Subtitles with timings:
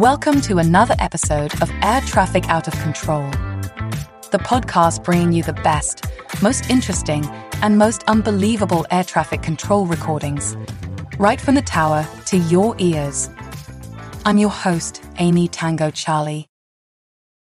[0.00, 3.28] Welcome to another episode of Air Traffic Out of Control,
[4.30, 6.06] the podcast bringing you the best,
[6.40, 7.22] most interesting,
[7.60, 10.56] and most unbelievable air traffic control recordings,
[11.18, 13.28] right from the tower to your ears.
[14.24, 16.48] I'm your host, Amy Tango Charlie.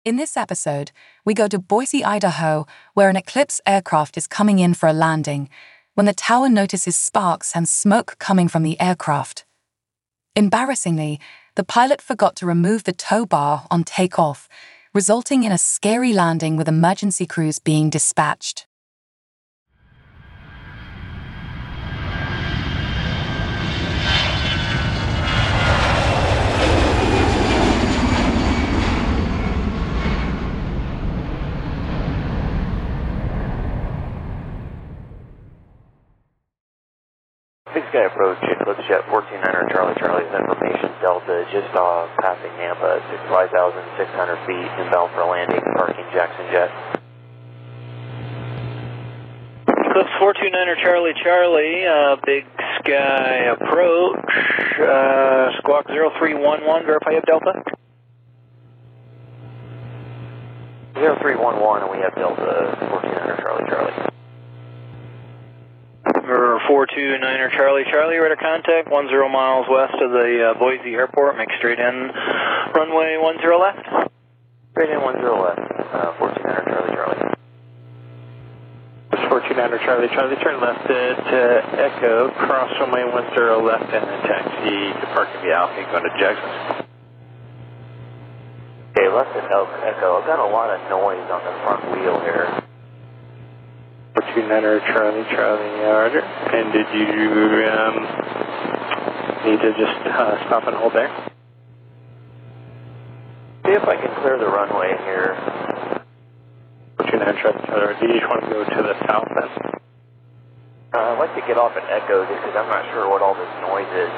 [0.05, 0.93] In this episode,
[1.25, 5.49] we go to Boise, Idaho, where an Eclipse aircraft is coming in for a landing
[5.95, 9.43] when the tower notices sparks and smoke coming from the aircraft.
[10.37, 11.19] Embarrassingly,
[11.55, 14.49] the pilot forgot to remove the tow bar on takeoff,
[14.93, 18.67] resulting in a scary landing with emergency crews being dispatched.
[37.75, 43.27] Big Sky approach, Eclipse Jet 149er Charlie Charlie's information Delta just saw passing Nampa at
[43.27, 46.71] 5,600 feet inbound for landing, parking Jackson Jet.
[49.91, 52.47] Eclipse 429er Charlie Charlie, uh, Big
[52.79, 54.23] Sky approach,
[54.79, 57.59] uh, squawk 0311, verify you have Delta.
[60.95, 64.14] 0311 and we have Delta 149er Charlie Charlie.
[66.69, 71.49] Or 429er Charlie Charlie, radar contact, 10 miles west of the uh, Boise Airport, make
[71.57, 72.11] straight in,
[72.73, 73.85] runway 10 left.
[74.71, 77.35] Straight in 10 left, uh, 149er Charlie Charlie.
[79.13, 84.77] 429er Charlie Charlie, turn left at uh, Echo, cross runway 10 left and then taxi
[84.99, 86.85] to Parking View Alpha going to Jackson.
[88.97, 90.17] Okay, left at Echo.
[90.17, 92.64] I've got a lot of noise on the front wheel here.
[94.15, 96.21] 429er Charlie Charlie, Roger.
[96.23, 97.95] And did you um,
[99.43, 101.11] need to just uh, stop and hold there?
[103.65, 105.35] See if I can clear the runway here.
[106.95, 109.49] 429er Charlie Charlie, do you just want to go to the south then?
[110.93, 113.35] Uh, I'd like to get off at Echo just because I'm not sure what all
[113.35, 114.11] this noise is.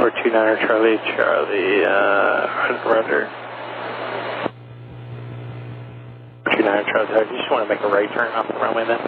[0.00, 3.43] 429er Charlie Charlie, uh, Roger.
[6.64, 9.00] 429er Charlie Charlie, you just want to make a right turn off the runway then?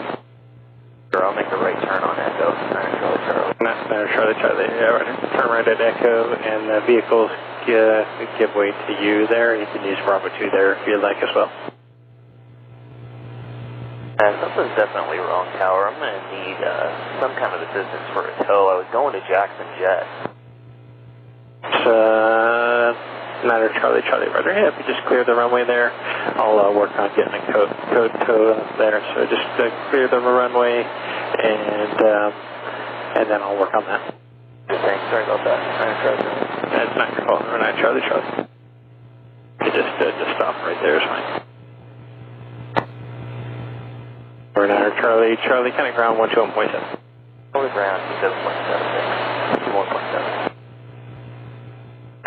[1.13, 3.55] Sure, I'll make a right turn on Echo, 9er Charlie Charlie.
[3.65, 5.33] Not Center Charlie Charlie, yeah, right.
[5.33, 8.05] Turn right at Echo, and the vehicles uh,
[8.39, 9.57] give way to you there.
[9.57, 11.51] You can use Bravo 2 there if you'd like as well.
[14.17, 15.89] Uh, something's definitely wrong, Tower.
[15.89, 18.69] I'm going to need uh, some kind of assistance for a tow.
[18.73, 20.05] I was going to Jackson Jet.
[21.65, 22.16] It's uh,
[23.57, 24.53] Niner Charlie Charlie Rudder.
[24.53, 25.89] Yeah, if you just clear the runway there,
[26.37, 29.01] I'll uh, work on getting a code, code tow there.
[29.17, 32.33] So just uh, clear the runway, and um,
[33.17, 34.13] and then I'll work on that.
[34.69, 35.05] Thanks.
[35.09, 35.57] Sorry about that.
[35.57, 36.21] Niner Charlie.
[36.69, 37.49] That's not your fault.
[37.49, 38.45] Or Niner Charlie Charlie.
[39.65, 41.25] You just uh, just stop right there is fine.
[44.53, 47.01] Or Niner Charlie Charlie, kind of ground one two one point seven.
[47.55, 49.17] On the ground, 7.76.
[49.17, 49.26] 1.7.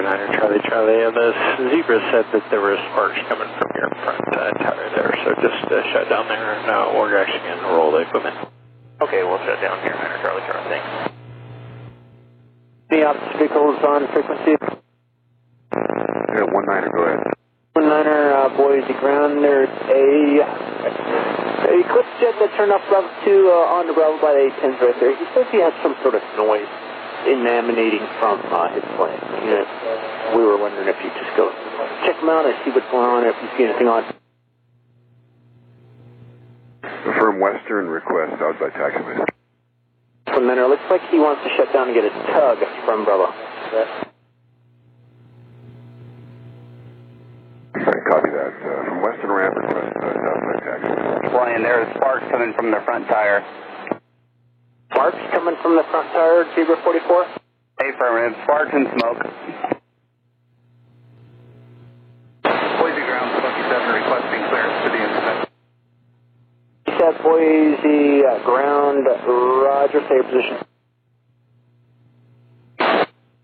[0.10, 1.30] Niner Charlie Charlie, and the
[1.70, 5.70] Zebra said that there were sparks coming from your front uh, tire there, so just
[5.70, 8.34] uh, shut down there and uh, we're actually going to roll the equipment.
[9.06, 10.66] Okay, we'll shut down here, Niner Charlie Charlie.
[10.66, 11.14] Thanks.
[12.90, 14.58] Any opposite vehicles on frequency?
[14.58, 17.30] Yeah, one niner, go ahead.
[17.78, 19.46] One niner, uh, Boise ground.
[19.46, 24.34] There's a, a Eclipse jet that turned off Bravo 2 uh, on the Bravo by
[24.34, 25.14] the 10s right there.
[25.14, 26.89] He says he has some sort of noise
[27.28, 29.20] emanating from uh, his plane.
[29.44, 31.52] You know, we were wondering if you'd just go
[32.06, 34.04] check him out and see what's going on, if you see anything on.
[36.84, 39.26] Affirm Western request out by taxiway.
[40.28, 43.34] One niner, looks like he wants to shut down and get a tug from Bravo.
[48.10, 48.54] Copy that.
[48.58, 51.32] Uh, from Western ramp request uh, out by taxiway.
[51.32, 51.86] flying there.
[51.96, 53.46] Sparks coming from the front tire.
[55.00, 57.28] Sparks coming from the front tire, Zebra 44.
[57.80, 58.38] Affirmative.
[58.44, 59.24] Sparks and smoke.
[62.44, 65.40] Boise ground, Smoky 7 requesting clearance to the incident.
[67.00, 70.68] Said Boise uh, ground, Roger, stay your position.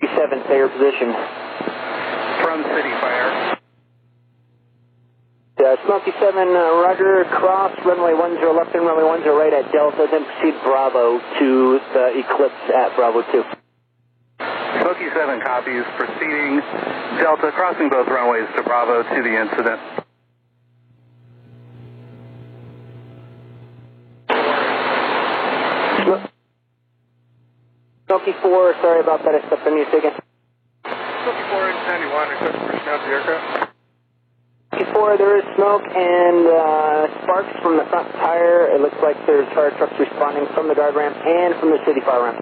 [0.03, 1.15] 7, stay your position.
[2.43, 3.54] From City Fire.
[5.65, 10.05] Uh, Smoky 7, uh, Roger, cross runway 10 left and runway 10 right at Delta,
[10.11, 13.41] then proceed Bravo to the Eclipse at Bravo 2.
[14.85, 15.81] Smoky 7 copies.
[15.97, 16.61] Proceeding
[17.17, 19.81] Delta, crossing both runways to Bravo to the incident.
[28.05, 30.13] Smoky 4, sorry about that, I stepped on you again.
[30.85, 33.74] Smoky 4 91, request pushing out the aircraft.
[35.05, 38.73] Before there is smoke and uh, sparks from the front tire.
[38.73, 42.01] It looks like there's fire trucks responding from the guard ramp and from the city
[42.01, 42.41] fire ramp.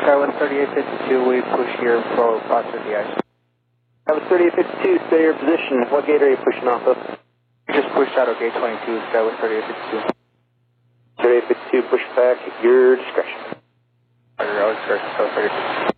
[0.00, 3.20] Skywest 3852, we push here for process the ice.
[4.08, 5.92] That was 3852, stay your position.
[5.92, 6.96] What gate are you pushing off of?
[7.68, 10.08] We just pushed out of gate 22, Skywest 3852.
[11.20, 13.60] 3852, push back at your discretion.
[14.40, 15.12] Roger, 3852.
[15.20, 15.91] At 3852,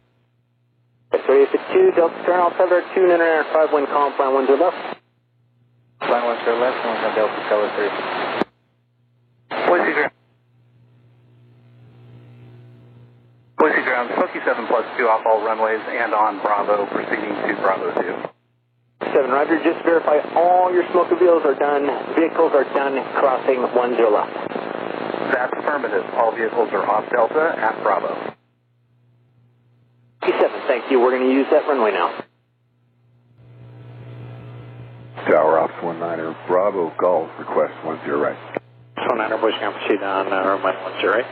[1.94, 4.98] Delta turn, all cover, tune in and 5 wind calm, plan 1 to left.
[6.00, 9.66] Plan 1 to left, 1 on Delta, Skywest 3852.
[9.66, 10.12] Boise ground.
[13.58, 17.90] Boise ground, Smoky 7 plus 2 off all runways and on Bravo, proceeding to Bravo
[17.98, 19.10] 2.
[19.10, 23.98] 7, Roger, just verify all your smoke reveals are done, vehicles are done crossing 10
[24.12, 24.34] left.
[25.34, 26.04] That's affirmative.
[26.14, 28.33] All vehicles are off Delta at Bravo.
[30.64, 31.00] 7, thank you.
[31.00, 32.24] We're going to use that runway now.
[35.26, 38.36] Tower Ops 19er, Bravo Golf, request 10 right.
[38.98, 41.24] 19er, Boise ground, proceed on uh, runway 10 right.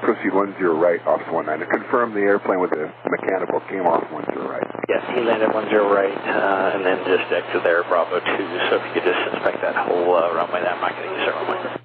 [0.00, 1.68] Proceed 10 right, Ops 19er.
[1.68, 4.16] Confirm the airplane with the mechanical came off 10
[4.48, 4.64] right.
[4.88, 5.60] Yes, he landed 10
[5.92, 8.24] right, uh, and then just exit there, Bravo 2.
[8.24, 11.14] So if you could just inspect that whole uh, runway, that I'm not going to
[11.14, 11.82] use that runway.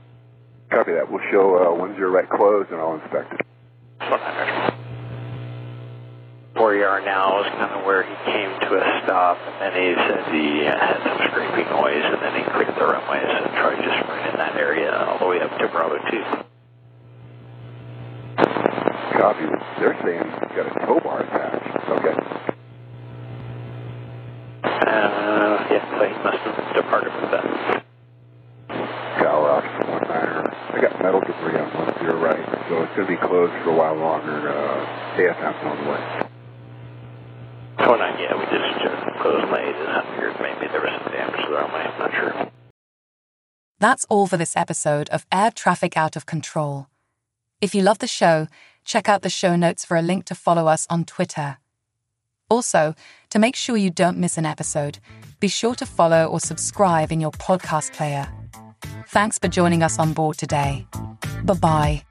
[0.71, 1.11] Copy that.
[1.11, 3.41] We'll show uh, 10 right closed and I'll inspect it.
[3.99, 4.56] 19er.
[6.57, 9.73] Where you are now is kind of where he came to a stop, and then
[9.77, 13.77] he said he had some scraping noise, and then he cleared the runways and tried
[13.77, 16.47] just right in that area all the way up to Bravo 2.
[19.21, 19.45] Copy.
[19.79, 21.77] They're saying he's got a tow bar attached.
[21.93, 22.15] Okay.
[24.65, 27.85] Uh, yeah, so he must have departed with that.
[29.21, 30.41] Tower Ops 19er.
[30.73, 33.75] I got metal debris on 10 right, so it's going to be closed for a
[33.77, 34.49] while longer.
[34.49, 36.27] Uh, AFM's on the way.
[37.79, 37.93] Oh.
[37.93, 41.79] We just closed I maybe there was some damage to the runway.
[41.79, 42.51] I'm not sure.
[43.79, 46.87] That's all for this episode of Air Traffic Out of Control.
[47.61, 48.47] If you love the show,
[48.83, 51.57] check out the show notes for a link to follow us on Twitter.
[52.49, 52.95] Also,
[53.29, 54.99] to make sure you don't miss an episode,
[55.39, 58.27] be sure to follow or subscribe in your podcast player.
[59.07, 60.87] Thanks for joining us on board today.
[61.43, 62.03] Bye bye.